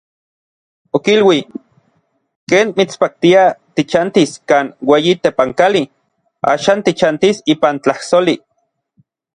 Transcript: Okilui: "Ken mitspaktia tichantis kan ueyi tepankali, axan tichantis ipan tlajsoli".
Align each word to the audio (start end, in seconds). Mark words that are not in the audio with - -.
Okilui: 0.99 1.41
"Ken 2.53 2.73
mitspaktia 2.81 3.43
tichantis 3.75 4.31
kan 4.53 4.65
ueyi 4.93 5.13
tepankali, 5.23 5.83
axan 6.57 6.79
tichantis 6.89 7.37
ipan 7.57 7.75
tlajsoli". 7.85 8.35